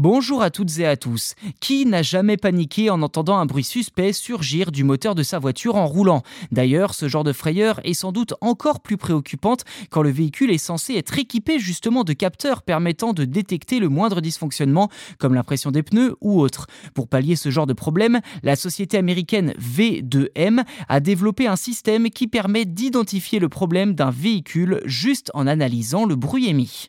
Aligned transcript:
Bonjour 0.00 0.42
à 0.42 0.50
toutes 0.50 0.78
et 0.78 0.86
à 0.86 0.96
tous. 0.96 1.34
Qui 1.58 1.84
n'a 1.84 2.02
jamais 2.02 2.36
paniqué 2.36 2.88
en 2.88 3.02
entendant 3.02 3.36
un 3.36 3.46
bruit 3.46 3.64
suspect 3.64 4.12
surgir 4.12 4.70
du 4.70 4.84
moteur 4.84 5.16
de 5.16 5.24
sa 5.24 5.40
voiture 5.40 5.74
en 5.74 5.88
roulant? 5.88 6.22
D'ailleurs, 6.52 6.94
ce 6.94 7.08
genre 7.08 7.24
de 7.24 7.32
frayeur 7.32 7.80
est 7.82 7.94
sans 7.94 8.12
doute 8.12 8.34
encore 8.40 8.78
plus 8.78 8.96
préoccupante 8.96 9.64
quand 9.90 10.02
le 10.02 10.12
véhicule 10.12 10.52
est 10.52 10.58
censé 10.58 10.94
être 10.94 11.18
équipé 11.18 11.58
justement 11.58 12.04
de 12.04 12.12
capteurs 12.12 12.62
permettant 12.62 13.12
de 13.12 13.24
détecter 13.24 13.80
le 13.80 13.88
moindre 13.88 14.20
dysfonctionnement, 14.20 14.88
comme 15.18 15.34
la 15.34 15.42
pression 15.42 15.72
des 15.72 15.82
pneus 15.82 16.14
ou 16.20 16.40
autre. 16.40 16.68
Pour 16.94 17.08
pallier 17.08 17.34
ce 17.34 17.50
genre 17.50 17.66
de 17.66 17.72
problème, 17.72 18.20
la 18.44 18.54
société 18.54 18.98
américaine 18.98 19.52
V2M 19.58 20.62
a 20.88 21.00
développé 21.00 21.48
un 21.48 21.56
système 21.56 22.10
qui 22.10 22.28
permet 22.28 22.66
d'identifier 22.66 23.40
le 23.40 23.48
problème 23.48 23.96
d'un 23.96 24.10
véhicule 24.10 24.80
juste 24.84 25.32
en 25.34 25.48
analysant 25.48 26.06
le 26.06 26.14
bruit 26.14 26.48
émis. 26.48 26.88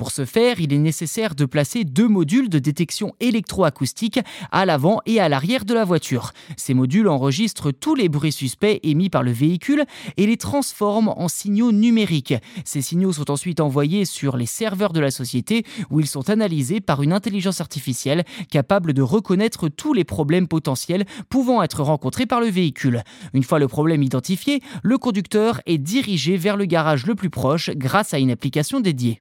Pour 0.00 0.12
ce 0.12 0.24
faire, 0.24 0.60
il 0.60 0.72
est 0.72 0.78
nécessaire 0.78 1.34
de 1.34 1.44
placer 1.44 1.84
deux 1.84 2.08
modules 2.08 2.48
de 2.48 2.58
détection 2.58 3.14
électroacoustique 3.20 4.18
à 4.50 4.64
l'avant 4.64 5.02
et 5.04 5.20
à 5.20 5.28
l'arrière 5.28 5.66
de 5.66 5.74
la 5.74 5.84
voiture. 5.84 6.32
Ces 6.56 6.72
modules 6.72 7.06
enregistrent 7.06 7.70
tous 7.70 7.94
les 7.94 8.08
bruits 8.08 8.32
suspects 8.32 8.80
émis 8.82 9.10
par 9.10 9.22
le 9.22 9.30
véhicule 9.30 9.84
et 10.16 10.26
les 10.26 10.38
transforment 10.38 11.12
en 11.14 11.28
signaux 11.28 11.70
numériques. 11.70 12.32
Ces 12.64 12.80
signaux 12.80 13.12
sont 13.12 13.30
ensuite 13.30 13.60
envoyés 13.60 14.06
sur 14.06 14.38
les 14.38 14.46
serveurs 14.46 14.94
de 14.94 15.00
la 15.00 15.10
société 15.10 15.66
où 15.90 16.00
ils 16.00 16.06
sont 16.06 16.30
analysés 16.30 16.80
par 16.80 17.02
une 17.02 17.12
intelligence 17.12 17.60
artificielle 17.60 18.24
capable 18.50 18.94
de 18.94 19.02
reconnaître 19.02 19.68
tous 19.68 19.92
les 19.92 20.04
problèmes 20.04 20.48
potentiels 20.48 21.04
pouvant 21.28 21.62
être 21.62 21.82
rencontrés 21.82 22.24
par 22.24 22.40
le 22.40 22.46
véhicule. 22.46 23.02
Une 23.34 23.44
fois 23.44 23.58
le 23.58 23.68
problème 23.68 24.02
identifié, 24.02 24.62
le 24.82 24.96
conducteur 24.96 25.60
est 25.66 25.76
dirigé 25.76 26.38
vers 26.38 26.56
le 26.56 26.64
garage 26.64 27.04
le 27.04 27.14
plus 27.14 27.28
proche 27.28 27.68
grâce 27.76 28.14
à 28.14 28.18
une 28.18 28.30
application 28.30 28.80
dédiée. 28.80 29.20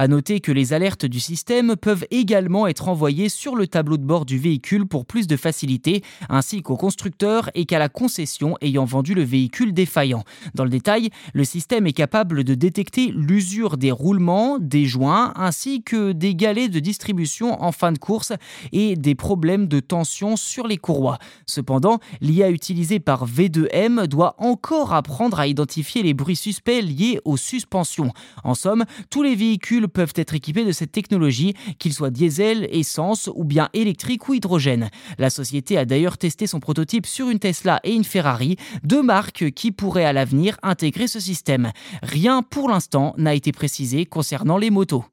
À 0.00 0.06
noter 0.06 0.38
que 0.38 0.52
les 0.52 0.74
alertes 0.74 1.06
du 1.06 1.18
système 1.18 1.74
peuvent 1.74 2.06
également 2.12 2.68
être 2.68 2.88
envoyées 2.88 3.28
sur 3.28 3.56
le 3.56 3.66
tableau 3.66 3.96
de 3.96 4.04
bord 4.04 4.26
du 4.26 4.38
véhicule 4.38 4.86
pour 4.86 5.04
plus 5.04 5.26
de 5.26 5.36
facilité, 5.36 6.04
ainsi 6.28 6.62
qu'au 6.62 6.76
constructeur 6.76 7.50
et 7.56 7.66
qu'à 7.66 7.80
la 7.80 7.88
concession 7.88 8.54
ayant 8.60 8.84
vendu 8.84 9.12
le 9.12 9.24
véhicule 9.24 9.74
défaillant. 9.74 10.22
Dans 10.54 10.62
le 10.62 10.70
détail, 10.70 11.10
le 11.34 11.42
système 11.42 11.88
est 11.88 11.92
capable 11.92 12.44
de 12.44 12.54
détecter 12.54 13.12
l'usure 13.12 13.76
des 13.76 13.90
roulements, 13.90 14.60
des 14.60 14.84
joints, 14.84 15.32
ainsi 15.34 15.82
que 15.82 16.12
des 16.12 16.36
galets 16.36 16.70
de 16.70 16.78
distribution 16.78 17.60
en 17.60 17.72
fin 17.72 17.90
de 17.90 17.98
course 17.98 18.32
et 18.70 18.94
des 18.94 19.16
problèmes 19.16 19.66
de 19.66 19.80
tension 19.80 20.36
sur 20.36 20.68
les 20.68 20.76
courroies. 20.76 21.18
Cependant, 21.44 21.98
l'IA 22.20 22.50
utilisée 22.50 23.00
par 23.00 23.26
V2M 23.26 24.06
doit 24.06 24.36
encore 24.38 24.94
apprendre 24.94 25.40
à 25.40 25.48
identifier 25.48 26.04
les 26.04 26.14
bruits 26.14 26.36
suspects 26.36 26.82
liés 26.82 27.18
aux 27.24 27.36
suspensions. 27.36 28.12
En 28.44 28.54
somme, 28.54 28.84
tous 29.10 29.24
les 29.24 29.34
véhicules 29.34 29.87
peuvent 29.88 30.12
être 30.16 30.34
équipés 30.34 30.64
de 30.64 30.72
cette 30.72 30.92
technologie, 30.92 31.54
qu'ils 31.78 31.92
soient 31.92 32.10
diesel, 32.10 32.68
essence 32.70 33.30
ou 33.34 33.44
bien 33.44 33.68
électrique 33.72 34.28
ou 34.28 34.34
hydrogène. 34.34 34.90
La 35.18 35.30
société 35.30 35.76
a 35.78 35.84
d'ailleurs 35.84 36.18
testé 36.18 36.46
son 36.46 36.60
prototype 36.60 37.06
sur 37.06 37.28
une 37.30 37.38
Tesla 37.38 37.80
et 37.84 37.92
une 37.92 38.04
Ferrari, 38.04 38.56
deux 38.84 39.02
marques 39.02 39.50
qui 39.50 39.72
pourraient 39.72 40.04
à 40.04 40.12
l'avenir 40.12 40.56
intégrer 40.62 41.06
ce 41.06 41.20
système. 41.20 41.72
Rien 42.02 42.42
pour 42.42 42.68
l'instant 42.68 43.14
n'a 43.16 43.34
été 43.34 43.52
précisé 43.52 44.06
concernant 44.06 44.58
les 44.58 44.70
motos. 44.70 45.04